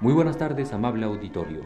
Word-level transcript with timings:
Muy 0.00 0.12
buenas 0.12 0.38
tardes, 0.38 0.72
amable 0.72 1.06
auditorio. 1.06 1.62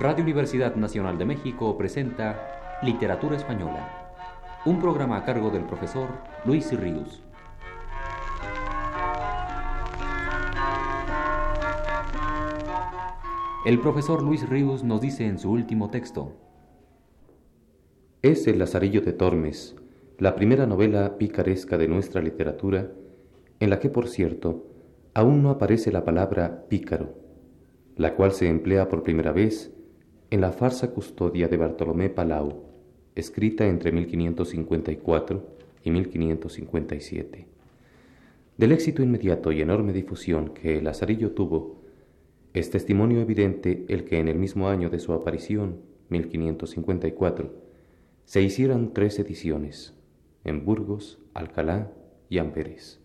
Radio 0.00 0.24
Universidad 0.24 0.74
Nacional 0.74 1.16
de 1.16 1.26
México 1.26 1.78
presenta 1.78 2.80
Literatura 2.82 3.36
Española, 3.36 4.10
un 4.64 4.80
programa 4.80 5.18
a 5.18 5.24
cargo 5.24 5.50
del 5.50 5.62
profesor 5.62 6.08
Luis 6.44 6.76
Ríos. 6.76 7.22
El 13.64 13.78
profesor 13.78 14.20
Luis 14.20 14.48
Ríos 14.48 14.82
nos 14.82 15.00
dice 15.00 15.24
en 15.26 15.38
su 15.38 15.52
último 15.52 15.90
texto, 15.90 16.32
Es 18.22 18.48
El 18.48 18.58
Lazarillo 18.58 19.02
de 19.02 19.12
Tormes, 19.12 19.76
la 20.18 20.34
primera 20.34 20.66
novela 20.66 21.16
picaresca 21.16 21.78
de 21.78 21.86
nuestra 21.86 22.20
literatura, 22.20 22.90
en 23.60 23.70
la 23.70 23.78
que, 23.78 23.88
por 23.88 24.08
cierto, 24.08 24.64
aún 25.14 25.42
no 25.42 25.50
aparece 25.50 25.92
la 25.92 26.04
palabra 26.04 26.66
pícaro, 26.68 27.14
la 27.96 28.14
cual 28.14 28.32
se 28.32 28.48
emplea 28.48 28.88
por 28.88 29.02
primera 29.02 29.32
vez 29.32 29.72
en 30.30 30.40
la 30.40 30.52
farsa 30.52 30.92
custodia 30.92 31.48
de 31.48 31.56
Bartolomé 31.56 32.10
Palau, 32.10 32.64
escrita 33.14 33.66
entre 33.66 33.92
1554 33.92 35.46
y 35.84 35.90
1557. 35.90 37.46
Del 38.56 38.72
éxito 38.72 39.02
inmediato 39.02 39.52
y 39.52 39.60
enorme 39.60 39.92
difusión 39.92 40.50
que 40.50 40.78
el 40.78 40.84
Lazarillo 40.84 41.32
tuvo, 41.32 41.82
es 42.54 42.70
testimonio 42.70 43.20
evidente 43.20 43.84
el 43.88 44.04
que 44.04 44.18
en 44.18 44.28
el 44.28 44.38
mismo 44.38 44.68
año 44.68 44.90
de 44.90 44.98
su 44.98 45.12
aparición, 45.12 45.80
1554, 46.08 47.52
se 48.24 48.42
hicieran 48.42 48.92
tres 48.92 49.18
ediciones, 49.18 49.94
en 50.44 50.64
Burgos, 50.64 51.18
Alcalá 51.34 51.92
y 52.28 52.38
Amberes. 52.38 53.00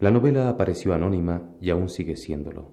La 0.00 0.12
novela 0.12 0.48
apareció 0.48 0.94
anónima 0.94 1.42
y 1.60 1.70
aún 1.70 1.88
sigue 1.88 2.16
siéndolo. 2.16 2.70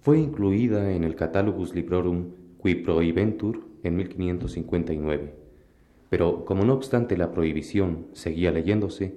Fue 0.00 0.18
incluida 0.18 0.92
en 0.92 1.04
el 1.04 1.14
Catalogus 1.14 1.72
Librorum 1.72 2.32
qui 2.60 2.74
prohibentur 2.74 3.60
en 3.84 3.96
1559, 3.96 5.34
pero 6.10 6.44
como 6.44 6.64
no 6.64 6.74
obstante 6.74 7.16
la 7.16 7.30
prohibición 7.30 8.06
seguía 8.12 8.50
leyéndose, 8.50 9.14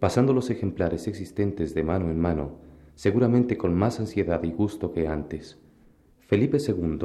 pasando 0.00 0.32
los 0.32 0.50
ejemplares 0.50 1.06
existentes 1.06 1.72
de 1.74 1.84
mano 1.84 2.10
en 2.10 2.18
mano, 2.18 2.58
seguramente 2.96 3.56
con 3.56 3.74
más 3.74 4.00
ansiedad 4.00 4.42
y 4.42 4.50
gusto 4.50 4.92
que 4.92 5.06
antes, 5.06 5.60
Felipe 6.18 6.58
II 6.58 6.98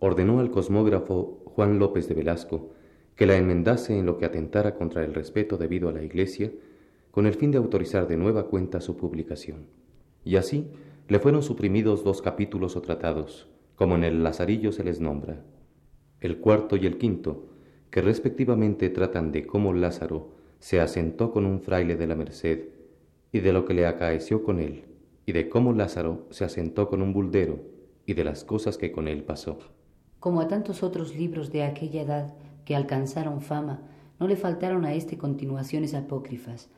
ordenó 0.00 0.40
al 0.40 0.50
cosmógrafo 0.50 1.40
Juan 1.44 1.78
López 1.78 2.08
de 2.08 2.14
Velasco 2.14 2.72
que 3.14 3.26
la 3.26 3.36
enmendase 3.36 3.96
en 3.96 4.06
lo 4.06 4.18
que 4.18 4.26
atentara 4.26 4.74
contra 4.74 5.04
el 5.04 5.14
respeto 5.14 5.56
debido 5.56 5.88
a 5.88 5.92
la 5.92 6.02
Iglesia 6.02 6.50
con 7.16 7.24
el 7.24 7.32
fin 7.32 7.50
de 7.50 7.56
autorizar 7.56 8.06
de 8.06 8.18
nueva 8.18 8.46
cuenta 8.46 8.82
su 8.82 8.98
publicación. 8.98 9.68
Y 10.22 10.36
así 10.36 10.68
le 11.08 11.18
fueron 11.18 11.42
suprimidos 11.42 12.04
dos 12.04 12.20
capítulos 12.20 12.76
o 12.76 12.82
tratados, 12.82 13.48
como 13.74 13.94
en 13.94 14.04
el 14.04 14.22
Lazarillo 14.22 14.70
se 14.70 14.84
les 14.84 15.00
nombra, 15.00 15.42
el 16.20 16.40
cuarto 16.40 16.76
y 16.76 16.84
el 16.84 16.98
quinto, 16.98 17.46
que 17.88 18.02
respectivamente 18.02 18.90
tratan 18.90 19.32
de 19.32 19.46
cómo 19.46 19.72
Lázaro 19.72 20.34
se 20.58 20.78
asentó 20.78 21.32
con 21.32 21.46
un 21.46 21.62
fraile 21.62 21.96
de 21.96 22.06
la 22.06 22.16
Merced 22.16 22.68
y 23.32 23.40
de 23.40 23.54
lo 23.54 23.64
que 23.64 23.72
le 23.72 23.86
acaeció 23.86 24.44
con 24.44 24.60
él, 24.60 24.84
y 25.24 25.32
de 25.32 25.48
cómo 25.48 25.72
Lázaro 25.72 26.26
se 26.28 26.44
asentó 26.44 26.86
con 26.86 27.00
un 27.00 27.14
buldero 27.14 27.60
y 28.04 28.12
de 28.12 28.24
las 28.24 28.44
cosas 28.44 28.76
que 28.76 28.92
con 28.92 29.08
él 29.08 29.22
pasó. 29.22 29.58
Como 30.20 30.42
a 30.42 30.48
tantos 30.48 30.82
otros 30.82 31.16
libros 31.16 31.50
de 31.50 31.62
aquella 31.62 32.02
edad 32.02 32.34
que 32.66 32.76
alcanzaron 32.76 33.40
fama, 33.40 33.80
no 34.20 34.28
le 34.28 34.36
faltaron 34.36 34.84
a 34.84 34.92
éste 34.92 35.16
continuaciones 35.16 35.94
apócrifas, 35.94 36.68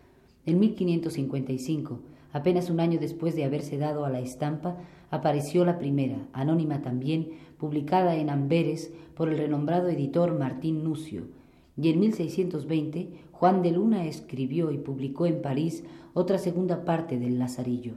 en 0.48 0.60
1555, 0.60 2.00
apenas 2.32 2.70
un 2.70 2.81
año 2.81 2.98
después 2.98 3.36
de 3.36 3.44
haberse 3.44 3.78
dado 3.78 4.04
a 4.04 4.10
la 4.10 4.20
estampa, 4.20 4.76
apareció 5.10 5.64
la 5.64 5.78
primera, 5.78 6.19
anónima 6.32 6.82
también, 6.82 7.31
publicada 7.59 8.16
en 8.16 8.31
Amberes 8.31 8.92
por 9.14 9.28
el 9.28 9.38
renombrado 9.38 9.88
editor 9.88 10.38
Martín 10.38 10.84
Nucio, 10.84 11.25
y 11.76 11.91
en 11.91 12.00
1620 12.00 13.09
Juan 13.32 13.62
de 13.62 13.70
Luna 13.70 14.04
escribió 14.06 14.72
y 14.72 14.78
publicó 14.78 15.26
en 15.26 15.42
París 15.42 15.84
otra 16.12 16.38
segunda 16.38 16.84
parte 16.84 17.19
del 17.19 17.38
Lazarillo. 17.38 17.94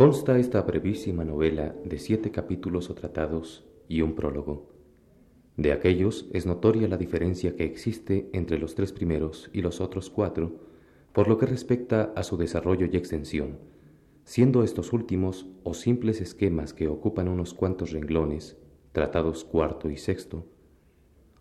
Consta 0.00 0.38
esta 0.38 0.62
brevísima 0.62 1.26
novela 1.26 1.74
de 1.84 1.98
siete 1.98 2.30
capítulos 2.30 2.88
o 2.88 2.94
tratados 2.94 3.66
y 3.86 4.00
un 4.00 4.14
prólogo. 4.14 4.72
De 5.58 5.72
aquellos 5.72 6.26
es 6.32 6.46
notoria 6.46 6.88
la 6.88 6.96
diferencia 6.96 7.54
que 7.54 7.64
existe 7.64 8.30
entre 8.32 8.58
los 8.58 8.74
tres 8.74 8.94
primeros 8.94 9.50
y 9.52 9.60
los 9.60 9.82
otros 9.82 10.08
cuatro 10.08 10.56
por 11.12 11.28
lo 11.28 11.36
que 11.36 11.44
respecta 11.44 12.14
a 12.16 12.22
su 12.22 12.38
desarrollo 12.38 12.88
y 12.90 12.96
extensión, 12.96 13.58
siendo 14.24 14.64
estos 14.64 14.94
últimos 14.94 15.48
o 15.64 15.74
simples 15.74 16.22
esquemas 16.22 16.72
que 16.72 16.88
ocupan 16.88 17.28
unos 17.28 17.52
cuantos 17.52 17.90
renglones, 17.90 18.56
tratados 18.92 19.44
cuarto 19.44 19.90
y 19.90 19.98
sexto, 19.98 20.46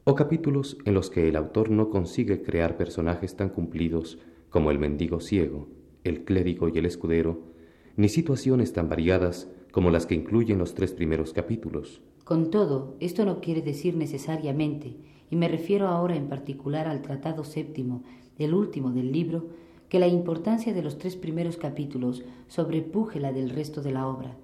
o 0.03 0.15
capítulos 0.15 0.77
en 0.83 0.95
los 0.95 1.09
que 1.09 1.29
el 1.29 1.37
autor 1.37 1.69
no 1.69 1.89
consigue 1.89 2.41
crear 2.41 2.75
personajes 2.75 3.37
tan 3.37 3.51
cumplidos 3.51 4.19
como 4.49 4.69
el 4.69 4.79
mendigo 4.79 5.21
ciego, 5.21 5.69
el 6.03 6.25
clérigo 6.25 6.67
y 6.67 6.77
el 6.77 6.87
escudero, 6.87 7.57
ni 7.99 8.07
situaciones 8.07 8.71
tan 8.71 8.87
variadas 8.87 9.49
como 9.73 9.91
las 9.91 10.05
que 10.05 10.15
incluyen 10.15 10.57
los 10.57 10.73
tres 10.73 10.93
primeros 10.93 11.33
capítulos. 11.33 11.99
Con 12.23 12.49
todo, 12.49 12.95
esto 13.01 13.25
no 13.25 13.41
quiere 13.41 13.61
decir 13.61 13.97
necesariamente, 13.97 14.95
y 15.29 15.35
me 15.35 15.49
refiero 15.49 15.89
ahora 15.89 16.15
en 16.15 16.29
particular 16.29 16.87
al 16.87 17.01
Tratado 17.01 17.43
Séptimo, 17.43 18.03
el 18.37 18.53
último 18.53 18.91
del 18.91 19.11
libro, 19.11 19.47
que 19.89 19.99
la 19.99 20.07
importancia 20.07 20.73
de 20.73 20.81
los 20.81 20.97
tres 20.97 21.17
primeros 21.17 21.57
capítulos 21.57 22.23
sobrepuje 22.47 23.19
la 23.19 23.33
del 23.33 23.49
resto 23.49 23.81
de 23.81 23.91
la 23.91 24.07
obra. 24.07 24.37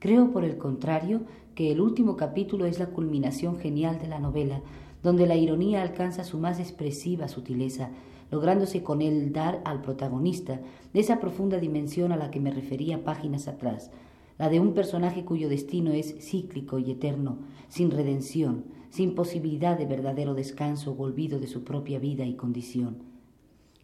Creo, 0.00 0.30
por 0.30 0.44
el 0.44 0.58
contrario, 0.58 1.22
que 1.54 1.72
el 1.72 1.80
último 1.80 2.14
capítulo 2.14 2.66
es 2.66 2.78
la 2.78 2.88
culminación 2.88 3.58
genial 3.58 3.98
de 3.98 4.08
la 4.08 4.18
novela, 4.18 4.60
donde 5.02 5.26
la 5.26 5.36
ironía 5.36 5.80
alcanza 5.80 6.24
su 6.24 6.36
más 6.38 6.60
expresiva 6.60 7.26
sutileza, 7.26 7.88
lográndose 8.30 8.82
con 8.82 9.02
él 9.02 9.32
dar 9.32 9.60
al 9.64 9.80
protagonista 9.80 10.60
esa 10.94 11.20
profunda 11.20 11.58
dimensión 11.58 12.12
a 12.12 12.16
la 12.16 12.30
que 12.30 12.40
me 12.40 12.50
refería 12.50 13.04
páginas 13.04 13.48
atrás, 13.48 13.90
la 14.38 14.48
de 14.48 14.60
un 14.60 14.72
personaje 14.72 15.24
cuyo 15.24 15.48
destino 15.48 15.92
es 15.92 16.14
cíclico 16.20 16.78
y 16.78 16.90
eterno, 16.90 17.38
sin 17.68 17.90
redención, 17.90 18.64
sin 18.90 19.14
posibilidad 19.14 19.76
de 19.76 19.86
verdadero 19.86 20.34
descanso 20.34 20.92
o 20.92 21.02
olvido 21.02 21.38
de 21.40 21.46
su 21.46 21.64
propia 21.64 21.98
vida 21.98 22.24
y 22.24 22.34
condición. 22.34 22.98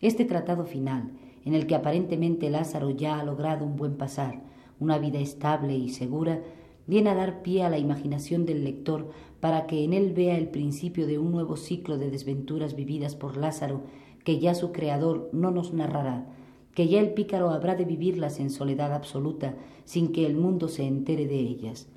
Este 0.01 0.25
tratado 0.25 0.65
final, 0.65 1.11
en 1.45 1.55
el 1.55 1.67
que 1.67 1.75
aparentemente 1.75 2.51
Lázaro 2.51 2.91
ya 2.91 3.19
ha 3.19 3.25
logrado 3.25 3.65
un 3.65 3.77
buen 3.77 3.97
pasar, 3.97 4.43
una 4.81 4.99
vida 4.99 5.19
estable 5.19 5.77
y 5.77 5.91
segura, 5.91 6.43
viene 6.87 7.11
a 7.11 7.15
dar 7.15 7.43
pie 7.43 7.63
a 7.63 7.71
la 7.71 7.79
imaginación 7.79 8.45
del 8.45 8.65
lector 8.65 9.11
para 9.41 9.67
que 9.67 9.85
en 9.85 9.93
él 9.93 10.13
vea 10.13 10.37
el 10.37 10.49
principio 10.49 11.07
de 11.07 11.19
un 11.19 11.33
nuevo 11.33 11.57
ciclo 11.57 11.99
de 11.99 12.11
desventuras 12.11 12.77
vividas 12.77 13.15
por 13.17 13.37
Lázaro 13.37 13.83
que 14.25 14.39
ya 14.41 14.55
su 14.55 14.73
creador 14.73 15.29
no 15.33 15.51
nos 15.51 15.73
narrará, 15.73 16.27
que 16.75 16.89
ya 16.89 17.01
el 17.01 17.13
pícaro 17.13 17.51
habrá 17.51 17.77
de 17.77 17.85
vivirlas 17.85 18.41
en 18.41 18.51
soledad 18.51 18.93
absoluta, 18.93 19.55
sin 19.85 20.13
que 20.13 20.27
el 20.27 20.35
mundo 20.35 20.69
se 20.69 20.85
entere 20.85 21.27
de 21.29 21.39
ellas. 21.39 21.89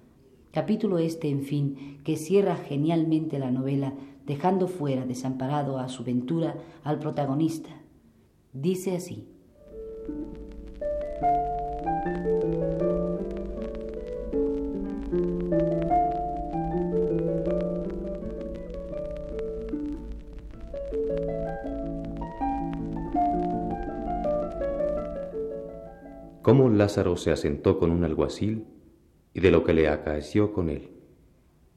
Capítulo 0.52 0.98
este, 1.00 1.30
en 1.30 1.44
fin, 1.44 2.00
que 2.04 2.16
cierra 2.16 2.56
genialmente 2.56 3.40
la 3.40 3.52
novela, 3.52 3.94
dejando 4.26 4.68
fuera, 4.68 5.06
desamparado 5.06 5.80
a 5.80 5.90
su 5.90 6.04
ventura, 6.04 6.56
al 6.84 7.00
protagonista. 7.00 7.70
Dice 8.54 8.96
así. 8.96 9.28
Cómo 26.48 26.70
Lázaro 26.70 27.18
se 27.18 27.30
asentó 27.30 27.78
con 27.78 27.92
un 27.92 28.06
alguacil 28.06 28.64
y 29.34 29.42
de 29.42 29.52
lo 29.52 29.66
que 29.66 29.74
le 29.74 29.90
acaeció 29.90 30.54
con 30.54 30.70
él. 30.70 30.92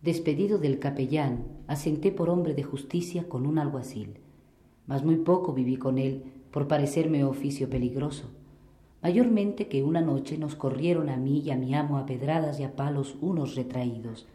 Despedido 0.00 0.58
del 0.58 0.78
capellán, 0.78 1.44
asenté 1.66 2.12
por 2.12 2.30
hombre 2.30 2.54
de 2.54 2.62
justicia 2.62 3.28
con 3.28 3.46
un 3.46 3.58
alguacil, 3.58 4.20
mas 4.86 5.04
muy 5.04 5.16
poco 5.16 5.54
viví 5.54 5.76
con 5.76 5.98
él 5.98 6.22
por 6.52 6.68
parecerme 6.68 7.24
oficio 7.24 7.68
peligroso. 7.68 8.30
mayormente 9.02 9.66
que 9.66 9.82
una 9.82 10.02
noche 10.02 10.38
nos 10.38 10.54
corrieron 10.54 11.08
a 11.08 11.16
mí 11.16 11.40
y 11.40 11.50
a 11.50 11.56
mi 11.56 11.74
amo 11.74 11.98
a 11.98 12.06
pedradas 12.06 12.60
y 12.60 12.62
a 12.62 12.76
palos 12.76 13.16
unos 13.20 13.56
retraídos, 13.56 14.28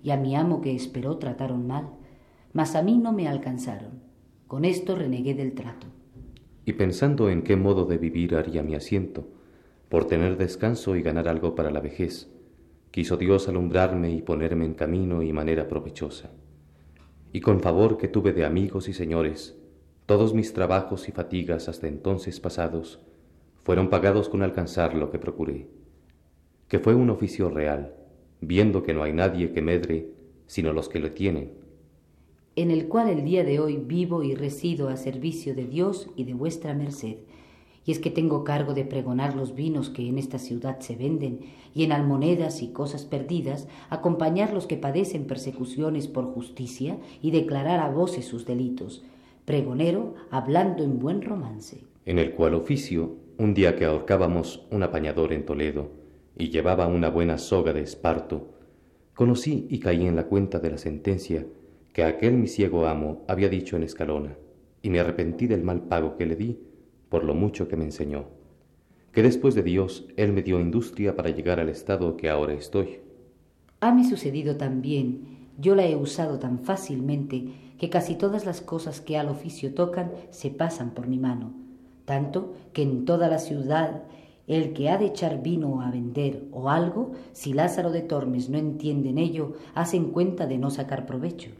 y 0.00 0.10
a 0.10 0.16
mi 0.16 0.36
amo 0.36 0.60
que 0.60 0.76
esperó 0.76 1.18
trataron 1.18 1.66
mal, 1.66 1.88
mas 2.52 2.76
a 2.76 2.82
mí 2.84 2.98
no 2.98 3.12
me 3.12 3.26
alcanzaron. 3.26 4.00
Con 4.46 4.64
esto 4.64 4.94
renegué 4.94 5.34
del 5.34 5.54
trato. 5.54 5.88
Y 6.64 6.74
pensando 6.74 7.28
en 7.28 7.42
qué 7.42 7.56
modo 7.56 7.84
de 7.84 7.98
vivir 7.98 8.36
haría 8.36 8.62
mi 8.62 8.76
asiento, 8.76 9.41
por 9.92 10.06
tener 10.06 10.38
descanso 10.38 10.96
y 10.96 11.02
ganar 11.02 11.28
algo 11.28 11.54
para 11.54 11.70
la 11.70 11.80
vejez, 11.80 12.30
quiso 12.92 13.18
Dios 13.18 13.46
alumbrarme 13.46 14.10
y 14.10 14.22
ponerme 14.22 14.64
en 14.64 14.72
camino 14.72 15.22
y 15.22 15.34
manera 15.34 15.68
provechosa. 15.68 16.30
Y 17.30 17.42
con 17.42 17.60
favor 17.60 17.98
que 17.98 18.08
tuve 18.08 18.32
de 18.32 18.46
amigos 18.46 18.88
y 18.88 18.94
señores, 18.94 19.54
todos 20.06 20.32
mis 20.32 20.54
trabajos 20.54 21.10
y 21.10 21.12
fatigas 21.12 21.68
hasta 21.68 21.88
entonces 21.88 22.40
pasados 22.40 23.00
fueron 23.64 23.90
pagados 23.90 24.30
con 24.30 24.42
alcanzar 24.42 24.94
lo 24.94 25.10
que 25.10 25.18
procuré, 25.18 25.68
que 26.68 26.78
fue 26.78 26.94
un 26.94 27.10
oficio 27.10 27.50
real, 27.50 27.94
viendo 28.40 28.82
que 28.82 28.94
no 28.94 29.02
hay 29.02 29.12
nadie 29.12 29.52
que 29.52 29.60
medre 29.60 30.08
sino 30.46 30.72
los 30.72 30.88
que 30.88 31.00
lo 31.00 31.10
tienen, 31.10 31.50
en 32.56 32.70
el 32.70 32.88
cual 32.88 33.10
el 33.10 33.26
día 33.26 33.44
de 33.44 33.60
hoy 33.60 33.76
vivo 33.76 34.22
y 34.22 34.34
resido 34.34 34.88
a 34.88 34.96
servicio 34.96 35.54
de 35.54 35.66
Dios 35.66 36.08
y 36.16 36.24
de 36.24 36.32
vuestra 36.32 36.72
merced. 36.72 37.16
Y 37.84 37.92
es 37.92 37.98
que 37.98 38.10
tengo 38.10 38.44
cargo 38.44 38.74
de 38.74 38.84
pregonar 38.84 39.34
los 39.34 39.54
vinos 39.54 39.90
que 39.90 40.08
en 40.08 40.18
esta 40.18 40.38
ciudad 40.38 40.78
se 40.80 40.94
venden, 40.94 41.40
y 41.74 41.84
en 41.84 41.92
almonedas 41.92 42.62
y 42.62 42.68
cosas 42.68 43.04
perdidas, 43.04 43.66
acompañar 43.90 44.52
los 44.52 44.66
que 44.66 44.76
padecen 44.76 45.26
persecuciones 45.26 46.06
por 46.06 46.26
justicia 46.26 46.98
y 47.20 47.30
declarar 47.30 47.80
a 47.80 47.90
voces 47.90 48.24
sus 48.24 48.46
delitos. 48.46 49.02
Pregonero 49.44 50.14
hablando 50.30 50.84
en 50.84 50.98
buen 51.00 51.22
romance. 51.22 51.84
En 52.06 52.18
el 52.18 52.32
cual 52.32 52.54
oficio, 52.54 53.16
un 53.38 53.54
día 53.54 53.74
que 53.74 53.84
ahorcábamos 53.84 54.64
un 54.70 54.82
apañador 54.84 55.32
en 55.32 55.44
Toledo, 55.44 55.90
y 56.38 56.50
llevaba 56.50 56.86
una 56.86 57.10
buena 57.10 57.38
soga 57.38 57.72
de 57.72 57.82
esparto, 57.82 58.48
conocí 59.14 59.66
y 59.70 59.80
caí 59.80 60.06
en 60.06 60.16
la 60.16 60.26
cuenta 60.26 60.58
de 60.58 60.70
la 60.70 60.78
sentencia 60.78 61.46
que 61.92 62.04
aquel 62.04 62.34
mi 62.34 62.48
ciego 62.48 62.86
amo 62.86 63.22
había 63.28 63.48
dicho 63.48 63.76
en 63.76 63.82
Escalona, 63.82 64.36
y 64.80 64.90
me 64.90 65.00
arrepentí 65.00 65.46
del 65.46 65.62
mal 65.62 65.82
pago 65.82 66.16
que 66.16 66.26
le 66.26 66.36
di 66.36 66.58
por 67.12 67.24
lo 67.24 67.34
mucho 67.34 67.68
que 67.68 67.76
me 67.76 67.84
enseñó, 67.84 68.24
que 69.12 69.22
después 69.22 69.54
de 69.54 69.62
Dios 69.62 70.06
Él 70.16 70.32
me 70.32 70.42
dio 70.42 70.58
industria 70.58 71.14
para 71.14 71.28
llegar 71.28 71.60
al 71.60 71.68
estado 71.68 72.16
que 72.16 72.30
ahora 72.30 72.54
estoy. 72.54 73.00
Hame 73.80 74.08
sucedido 74.08 74.56
también, 74.56 75.50
yo 75.58 75.74
la 75.74 75.84
he 75.84 75.94
usado 75.94 76.38
tan 76.38 76.58
fácilmente 76.60 77.48
que 77.78 77.90
casi 77.90 78.14
todas 78.14 78.46
las 78.46 78.62
cosas 78.62 79.02
que 79.02 79.18
al 79.18 79.28
oficio 79.28 79.74
tocan 79.74 80.10
se 80.30 80.48
pasan 80.48 80.92
por 80.94 81.06
mi 81.06 81.18
mano, 81.18 81.52
tanto 82.06 82.54
que 82.72 82.80
en 82.80 83.04
toda 83.04 83.28
la 83.28 83.38
ciudad 83.38 84.04
el 84.46 84.72
que 84.72 84.88
ha 84.88 84.96
de 84.96 85.04
echar 85.04 85.42
vino 85.42 85.82
a 85.82 85.90
vender 85.90 86.44
o 86.50 86.70
algo, 86.70 87.12
si 87.32 87.52
Lázaro 87.52 87.90
de 87.90 88.00
Tormes 88.00 88.48
no 88.48 88.56
entiende 88.56 89.10
en 89.10 89.18
ello, 89.18 89.52
hacen 89.74 90.12
cuenta 90.12 90.46
de 90.46 90.56
no 90.56 90.70
sacar 90.70 91.04
provecho. 91.04 91.50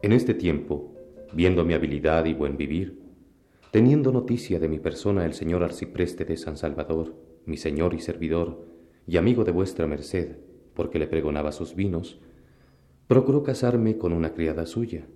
En 0.00 0.12
este 0.12 0.32
tiempo, 0.32 0.94
viendo 1.32 1.64
mi 1.64 1.74
habilidad 1.74 2.24
y 2.26 2.32
buen 2.32 2.56
vivir, 2.56 3.00
teniendo 3.72 4.12
noticia 4.12 4.60
de 4.60 4.68
mi 4.68 4.78
persona 4.78 5.26
el 5.26 5.34
señor 5.34 5.64
arcipreste 5.64 6.24
de 6.24 6.36
San 6.36 6.56
Salvador, 6.56 7.16
mi 7.46 7.56
señor 7.56 7.94
y 7.94 7.98
servidor, 7.98 8.64
y 9.08 9.16
amigo 9.16 9.42
de 9.42 9.50
vuestra 9.50 9.88
merced, 9.88 10.36
porque 10.74 11.00
le 11.00 11.08
pregonaba 11.08 11.50
sus 11.50 11.74
vinos, 11.74 12.20
procuró 13.08 13.42
casarme 13.42 13.98
con 13.98 14.12
una 14.12 14.34
criada 14.34 14.66
suya, 14.66 15.08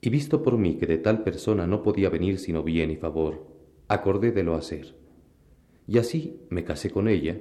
y 0.00 0.10
visto 0.10 0.42
por 0.42 0.58
mí 0.58 0.74
que 0.74 0.86
de 0.86 0.98
tal 0.98 1.22
persona 1.22 1.68
no 1.68 1.84
podía 1.84 2.10
venir 2.10 2.40
sino 2.40 2.64
bien 2.64 2.90
y 2.90 2.96
favor, 2.96 3.46
acordé 3.86 4.32
de 4.32 4.42
lo 4.42 4.56
hacer. 4.56 4.96
Y 5.86 5.98
así 5.98 6.40
me 6.50 6.64
casé 6.64 6.90
con 6.90 7.06
ella, 7.06 7.38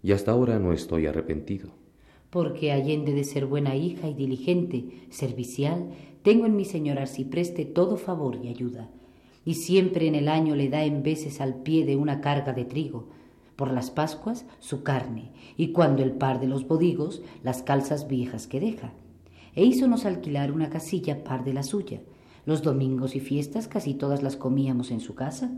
y 0.00 0.12
hasta 0.12 0.30
ahora 0.30 0.60
no 0.60 0.72
estoy 0.72 1.06
arrepentido 1.06 1.85
porque 2.30 2.72
allende 2.72 3.12
de 3.12 3.24
ser 3.24 3.46
buena 3.46 3.76
hija 3.76 4.08
y 4.08 4.14
diligente, 4.14 5.06
servicial, 5.10 5.90
tengo 6.22 6.46
en 6.46 6.56
mi 6.56 6.64
señor 6.64 6.98
arcipreste 6.98 7.64
todo 7.64 7.96
favor 7.96 8.38
y 8.42 8.48
ayuda, 8.48 8.90
y 9.44 9.54
siempre 9.54 10.08
en 10.08 10.16
el 10.16 10.28
año 10.28 10.56
le 10.56 10.68
da 10.68 10.84
en 10.84 11.02
veces 11.02 11.40
al 11.40 11.62
pie 11.62 11.86
de 11.86 11.96
una 11.96 12.20
carga 12.20 12.52
de 12.52 12.64
trigo, 12.64 13.08
por 13.54 13.72
las 13.72 13.90
Pascuas 13.90 14.44
su 14.58 14.82
carne, 14.82 15.30
y 15.56 15.68
cuando 15.72 16.02
el 16.02 16.12
par 16.12 16.40
de 16.40 16.46
los 16.46 16.66
bodigos 16.66 17.22
las 17.42 17.62
calzas 17.62 18.08
viejas 18.08 18.46
que 18.46 18.60
deja. 18.60 18.92
E 19.54 19.64
hízonos 19.64 20.04
alquilar 20.04 20.52
una 20.52 20.68
casilla 20.68 21.24
par 21.24 21.44
de 21.44 21.54
la 21.54 21.62
suya. 21.62 22.02
Los 22.44 22.62
domingos 22.62 23.16
y 23.16 23.20
fiestas 23.20 23.66
casi 23.68 23.94
todas 23.94 24.22
las 24.22 24.36
comíamos 24.36 24.90
en 24.90 25.00
su 25.00 25.14
casa. 25.14 25.50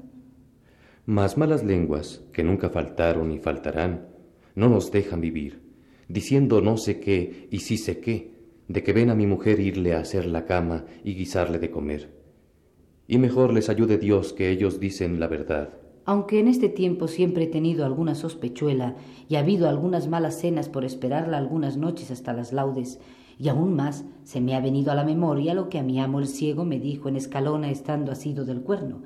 Mas 1.04 1.36
malas 1.36 1.64
lenguas, 1.64 2.22
que 2.32 2.44
nunca 2.44 2.70
faltaron 2.70 3.32
y 3.32 3.38
faltarán, 3.38 4.06
no 4.54 4.68
nos 4.68 4.92
dejan 4.92 5.20
vivir 5.20 5.67
diciendo 6.08 6.60
no 6.60 6.76
sé 6.76 7.00
qué 7.00 7.48
y 7.50 7.60
sí 7.60 7.76
sé 7.76 8.00
qué, 8.00 8.32
de 8.66 8.82
que 8.82 8.92
ven 8.92 9.10
a 9.10 9.14
mi 9.14 9.26
mujer 9.26 9.60
irle 9.60 9.94
a 9.94 10.00
hacer 10.00 10.26
la 10.26 10.44
cama 10.44 10.84
y 11.04 11.14
guisarle 11.14 11.58
de 11.58 11.70
comer. 11.70 12.10
Y 13.06 13.18
mejor 13.18 13.52
les 13.52 13.68
ayude 13.68 13.98
Dios 13.98 14.32
que 14.32 14.50
ellos 14.50 14.80
dicen 14.80 15.20
la 15.20 15.28
verdad. 15.28 15.70
Aunque 16.04 16.40
en 16.40 16.48
este 16.48 16.68
tiempo 16.68 17.06
siempre 17.06 17.44
he 17.44 17.48
tenido 17.48 17.84
alguna 17.84 18.14
sospechuela 18.14 18.96
y 19.28 19.36
ha 19.36 19.40
habido 19.40 19.68
algunas 19.68 20.08
malas 20.08 20.40
cenas 20.40 20.68
por 20.68 20.84
esperarla 20.84 21.36
algunas 21.36 21.76
noches 21.76 22.10
hasta 22.10 22.32
las 22.32 22.52
laudes, 22.52 22.98
y 23.38 23.48
aún 23.48 23.76
más 23.76 24.04
se 24.24 24.40
me 24.40 24.54
ha 24.54 24.60
venido 24.60 24.90
a 24.90 24.94
la 24.94 25.04
memoria 25.04 25.54
lo 25.54 25.68
que 25.68 25.78
a 25.78 25.82
mi 25.82 26.00
amo 26.00 26.18
el 26.18 26.26
ciego 26.26 26.64
me 26.64 26.80
dijo 26.80 27.08
en 27.08 27.16
Escalona 27.16 27.70
estando 27.70 28.10
asido 28.10 28.44
del 28.44 28.62
cuerno, 28.62 29.02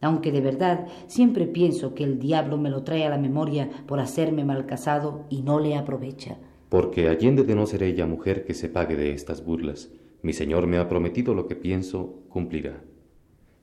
aunque 0.00 0.32
de 0.32 0.40
verdad 0.40 0.86
siempre 1.06 1.46
pienso 1.46 1.94
que 1.94 2.04
el 2.04 2.18
diablo 2.18 2.58
me 2.58 2.70
lo 2.70 2.82
trae 2.82 3.04
a 3.04 3.10
la 3.10 3.18
memoria 3.18 3.70
por 3.86 4.00
hacerme 4.00 4.44
mal 4.44 4.66
casado 4.66 5.24
y 5.30 5.42
no 5.42 5.60
le 5.60 5.76
aprovecha. 5.76 6.38
Porque 6.68 7.08
allende 7.08 7.44
de 7.44 7.54
no 7.54 7.66
ser 7.66 7.82
ella 7.82 8.06
mujer 8.06 8.44
que 8.44 8.54
se 8.54 8.68
pague 8.68 8.96
de 8.96 9.12
estas 9.12 9.44
burlas, 9.44 9.90
mi 10.22 10.32
señor 10.32 10.66
me 10.66 10.78
ha 10.78 10.88
prometido 10.88 11.34
lo 11.34 11.46
que 11.46 11.56
pienso 11.56 12.22
cumplirá. 12.28 12.82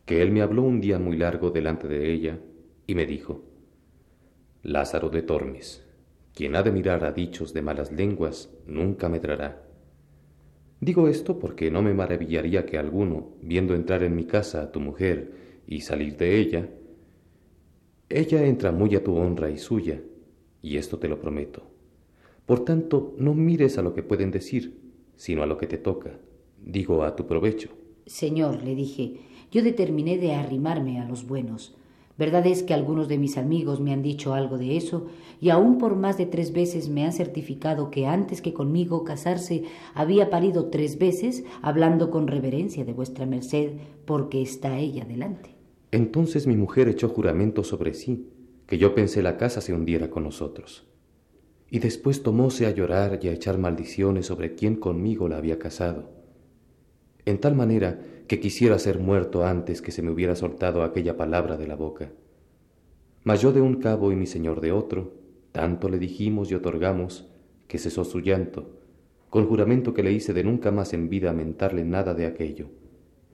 Que 0.06 0.22
él 0.22 0.32
me 0.32 0.42
habló 0.42 0.64
un 0.64 0.82
día 0.82 1.00
muy 1.00 1.18
largo 1.18 1.52
delante 1.52 1.88
de 1.88 2.12
ella 2.12 2.40
y 2.88 2.96
me 2.96 3.06
dijo, 3.06 3.44
Lázaro 4.62 5.10
de 5.10 5.22
Tormes, 5.22 5.86
quien 6.34 6.56
ha 6.56 6.64
de 6.64 6.72
mirar 6.72 7.04
a 7.04 7.12
dichos 7.12 7.54
de 7.54 7.62
malas 7.62 7.92
lenguas, 7.92 8.50
nunca 8.66 9.10
medrará. 9.10 9.62
Digo 10.80 11.08
esto 11.08 11.40
porque 11.40 11.72
no 11.72 11.82
me 11.82 11.94
maravillaría 11.94 12.66
que 12.66 12.78
alguno, 12.78 13.32
viendo 13.42 13.76
entrar 13.76 14.04
en 14.04 14.16
mi 14.16 14.26
casa 14.26 14.64
a 14.64 14.72
tu 14.72 14.80
mujer 14.80 15.43
y 15.68 15.82
salir 15.82 16.18
de 16.18 16.40
ella, 16.40 16.70
ella 18.10 18.46
entra 18.46 18.72
muy 18.72 18.96
a 18.96 19.04
tu 19.04 19.16
honra 19.16 19.50
y 19.50 19.58
suya, 19.58 20.02
y 20.62 20.78
esto 20.78 21.00
te 21.00 21.08
lo 21.08 21.20
prometo. 21.20 21.64
Por 22.46 22.66
tanto, 22.66 23.16
no 23.18 23.34
mires 23.34 23.78
a 23.78 23.82
lo 23.82 23.94
que 23.94 24.04
pueden 24.04 24.32
decir, 24.32 24.80
sino 25.16 25.44
a 25.44 25.46
lo 25.46 25.58
que 25.58 25.68
te 25.68 25.78
toca, 25.78 26.20
digo 26.64 27.04
a 27.04 27.16
tu 27.16 27.26
provecho. 27.26 27.70
Señor, 28.06 28.64
le 28.64 28.76
dije, 28.76 29.18
yo 29.52 29.64
determiné 29.64 30.18
de 30.18 30.34
arrimarme 30.34 31.00
a 31.00 31.08
los 31.08 31.26
buenos. 31.26 31.76
Verdad 32.18 32.46
es 32.46 32.62
que 32.62 32.76
algunos 32.76 33.08
de 33.08 33.18
mis 33.18 33.38
amigos 33.38 33.80
me 33.80 33.92
han 33.92 34.04
dicho 34.04 34.34
algo 34.34 34.60
de 34.60 34.78
eso, 34.78 35.08
y 35.42 35.50
aún 35.50 35.80
por 35.80 35.96
más 35.96 36.18
de 36.18 36.28
tres 36.28 36.54
veces 36.54 36.88
me 36.88 37.06
han 37.06 37.12
certificado 37.12 37.90
que 37.90 38.06
antes 38.06 38.42
que 38.42 38.54
conmigo 38.54 39.04
casarse 39.04 39.64
había 39.96 40.30
parido 40.30 40.68
tres 40.70 41.00
veces, 41.00 41.44
hablando 41.64 42.12
con 42.12 42.28
reverencia 42.28 42.86
de 42.86 42.94
vuestra 42.94 43.26
merced, 43.26 43.72
porque 44.06 44.44
está 44.44 44.78
ella 44.78 45.06
delante. 45.06 45.56
Entonces 45.92 46.46
mi 46.46 46.56
mujer 46.56 46.88
echó 46.88 47.10
juramento 47.10 47.64
sobre 47.64 47.96
sí, 47.96 48.30
que 48.68 48.78
yo 48.78 48.94
pensé 48.94 49.24
la 49.24 49.38
casa 49.38 49.60
se 49.60 49.74
hundiera 49.74 50.10
con 50.10 50.24
nosotros. 50.24 50.88
Y 51.70 51.80
después 51.80 52.22
tomóse 52.22 52.68
a 52.68 52.72
llorar 52.72 53.20
y 53.24 53.28
a 53.28 53.34
echar 53.34 53.58
maldiciones 53.58 54.28
sobre 54.28 54.54
quien 54.54 54.76
conmigo 54.76 55.28
la 55.28 55.38
había 55.38 55.58
casado, 55.58 56.12
en 57.26 57.40
tal 57.40 57.56
manera 57.56 58.00
que 58.28 58.40
quisiera 58.40 58.80
ser 58.80 59.00
muerto 59.00 59.46
antes 59.46 59.82
que 59.82 59.92
se 59.92 60.02
me 60.02 60.12
hubiera 60.12 60.36
soltado 60.36 60.84
aquella 60.84 61.18
palabra 61.18 61.58
de 61.58 61.68
la 61.68 61.76
boca. 61.76 62.12
Mas 63.24 63.42
yo 63.42 63.52
de 63.52 63.62
un 63.62 63.76
cabo 63.76 64.12
y 64.12 64.16
mi 64.16 64.26
señor 64.26 64.62
de 64.62 64.72
otro, 64.72 65.14
tanto 65.52 65.90
le 65.90 66.00
dijimos 66.00 66.52
y 66.52 66.56
otorgamos 66.56 67.30
que 67.68 67.78
cesó 67.78 68.04
su 68.04 68.20
llanto, 68.20 68.80
con 69.30 69.48
juramento 69.48 69.94
que 69.94 70.04
le 70.04 70.12
hice 70.12 70.34
de 70.34 70.44
nunca 70.44 70.72
más 70.72 70.94
en 70.94 71.10
vida 71.10 71.34
mentarle 71.34 71.84
nada 71.84 72.14
de 72.14 72.26
aquello 72.26 72.70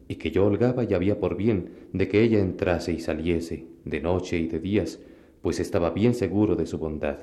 y 0.10 0.16
que 0.16 0.32
yo 0.32 0.46
holgaba 0.46 0.84
y 0.84 0.94
había 0.94 1.20
por 1.20 1.38
bien 1.38 1.88
de 1.94 2.10
que 2.10 2.24
ella 2.24 2.40
entrase 2.40 2.92
y 2.92 3.00
saliese, 3.00 3.68
de 3.86 4.02
noche 4.02 4.40
y 4.40 4.48
de 4.48 4.60
días, 4.60 5.00
pues 5.42 5.60
estaba 5.60 5.92
bien 5.92 6.16
seguro 6.16 6.56
de 6.56 6.66
su 6.66 6.80
bondad. 6.80 7.20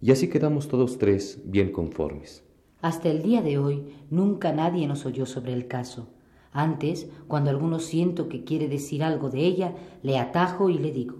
Y 0.00 0.12
así 0.12 0.28
quedamos 0.28 0.68
todos 0.68 0.98
tres 0.98 1.40
bien 1.46 1.72
conformes. 1.72 2.44
Hasta 2.82 3.08
el 3.08 3.22
día 3.22 3.40
de 3.40 3.56
hoy 3.56 3.84
nunca 4.10 4.52
nadie 4.52 4.86
nos 4.86 5.06
oyó 5.06 5.24
sobre 5.24 5.54
el 5.54 5.66
caso. 5.66 6.08
Antes, 6.52 7.08
cuando 7.28 7.50
alguno 7.50 7.78
siento 7.78 8.28
que 8.28 8.44
quiere 8.44 8.68
decir 8.68 9.02
algo 9.02 9.30
de 9.30 9.40
ella, 9.40 9.74
le 10.02 10.18
atajo 10.18 10.68
y 10.68 10.78
le 10.78 10.92
digo, 10.92 11.16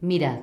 mirad, 0.00 0.40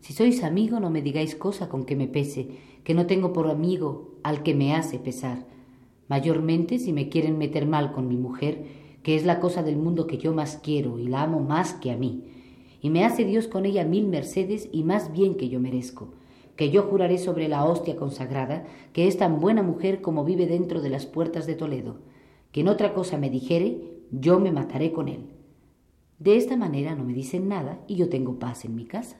si 0.00 0.12
sois 0.12 0.44
amigo 0.44 0.80
no 0.80 0.88
me 0.88 1.02
digáis 1.02 1.34
cosa 1.34 1.68
con 1.68 1.84
que 1.84 1.96
me 1.96 2.06
pese, 2.06 2.48
que 2.84 2.94
no 2.94 3.06
tengo 3.06 3.32
por 3.32 3.50
amigo 3.50 4.14
al 4.22 4.42
que 4.42 4.54
me 4.54 4.74
hace 4.74 4.98
pesar. 4.98 5.46
Mayormente 6.08 6.78
si 6.78 6.92
me 6.92 7.08
quieren 7.08 7.38
meter 7.38 7.66
mal 7.66 7.92
con 7.92 8.08
mi 8.08 8.16
mujer, 8.16 8.64
que 9.02 9.16
es 9.16 9.24
la 9.24 9.40
cosa 9.40 9.62
del 9.62 9.76
mundo 9.76 10.06
que 10.06 10.18
yo 10.18 10.32
más 10.32 10.60
quiero 10.62 10.98
y 10.98 11.08
la 11.08 11.22
amo 11.22 11.40
más 11.40 11.74
que 11.74 11.90
a 11.90 11.96
mí. 11.96 12.24
Y 12.80 12.90
me 12.90 13.04
hace 13.04 13.24
Dios 13.24 13.48
con 13.48 13.66
ella 13.66 13.84
mil 13.84 14.06
mercedes 14.06 14.68
y 14.72 14.84
más 14.84 15.12
bien 15.12 15.36
que 15.36 15.48
yo 15.48 15.60
merezco 15.60 16.12
que 16.56 16.70
yo 16.70 16.82
juraré 16.82 17.18
sobre 17.18 17.48
la 17.48 17.64
hostia 17.64 17.96
consagrada, 17.96 18.64
que 18.92 19.08
es 19.08 19.16
tan 19.16 19.40
buena 19.40 19.62
mujer 19.62 20.00
como 20.00 20.24
vive 20.24 20.46
dentro 20.46 20.80
de 20.80 20.90
las 20.90 21.06
puertas 21.06 21.46
de 21.46 21.54
Toledo, 21.54 21.96
que 22.52 22.60
en 22.60 22.68
otra 22.68 22.94
cosa 22.94 23.18
me 23.18 23.30
dijere, 23.30 23.80
yo 24.10 24.38
me 24.38 24.52
mataré 24.52 24.92
con 24.92 25.08
él. 25.08 25.30
De 26.18 26.36
esta 26.36 26.56
manera 26.56 26.94
no 26.94 27.02
me 27.02 27.14
dicen 27.14 27.48
nada 27.48 27.82
y 27.88 27.96
yo 27.96 28.08
tengo 28.08 28.38
paz 28.38 28.64
en 28.64 28.76
mi 28.76 28.84
casa. 28.84 29.16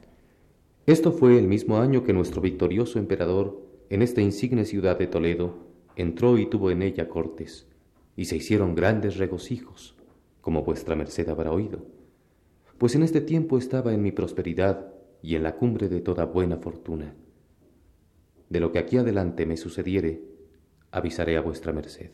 Esto 0.87 1.13
fue 1.13 1.39
el 1.39 1.49
mismo 1.49 1.79
año 1.79 2.05
que 2.05 2.13
nuestro 2.13 2.41
victorioso 2.41 2.99
emperador, 2.99 3.61
en 3.89 4.03
esta 4.03 4.21
insigne 4.21 4.65
ciudad 4.65 4.99
de 4.99 5.07
Toledo, 5.07 5.55
entró 5.97 6.39
y 6.39 6.47
tuvo 6.47 6.71
en 6.71 6.83
ella 6.83 7.09
cortes, 7.09 7.67
y 8.17 8.27
se 8.27 8.37
hicieron 8.37 8.75
grandes 8.75 9.17
regocijos, 9.17 9.97
como 10.41 10.63
vuestra 10.63 10.95
merced 10.95 11.29
habrá 11.29 11.53
oído. 11.53 11.87
Pues 12.79 12.95
en 12.95 13.03
este 13.03 13.21
tiempo 13.21 13.59
estaba 13.59 13.93
en 13.93 14.03
mi 14.03 14.13
prosperidad 14.13 14.93
y 15.23 15.37
en 15.37 15.45
la 15.45 15.57
cumbre 15.57 15.89
de 15.89 16.01
toda 16.01 16.25
buena 16.25 16.57
fortuna. 16.59 17.15
De 18.49 18.61
lo 18.61 18.73
que 18.73 18.79
aquí 18.79 18.97
adelante 18.97 19.47
me 19.47 19.57
sucediere, 19.57 20.21
avisaré 20.91 21.37
a 21.37 21.43
vuestra 21.43 21.73
merced. 21.73 22.11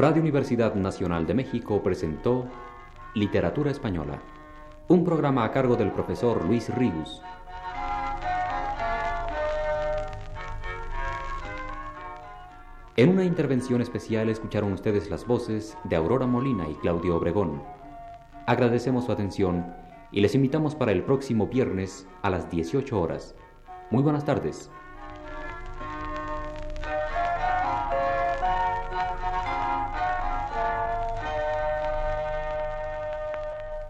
Radio 0.00 0.22
Universidad 0.22 0.74
Nacional 0.76 1.26
de 1.26 1.34
México 1.34 1.82
presentó 1.82 2.46
Literatura 3.12 3.70
Española, 3.70 4.18
un 4.88 5.04
programa 5.04 5.44
a 5.44 5.50
cargo 5.50 5.76
del 5.76 5.92
profesor 5.92 6.42
Luis 6.46 6.74
Ríos. 6.74 7.20
En 12.96 13.10
una 13.10 13.24
intervención 13.24 13.82
especial 13.82 14.30
escucharon 14.30 14.72
ustedes 14.72 15.10
las 15.10 15.26
voces 15.26 15.76
de 15.84 15.96
Aurora 15.96 16.26
Molina 16.26 16.66
y 16.66 16.76
Claudio 16.76 17.16
Obregón. 17.16 17.62
Agradecemos 18.46 19.04
su 19.04 19.12
atención 19.12 19.66
y 20.12 20.22
les 20.22 20.34
invitamos 20.34 20.74
para 20.74 20.92
el 20.92 21.02
próximo 21.02 21.48
viernes 21.48 22.08
a 22.22 22.30
las 22.30 22.50
18 22.50 22.98
horas. 22.98 23.34
Muy 23.90 24.02
buenas 24.02 24.24
tardes. 24.24 24.70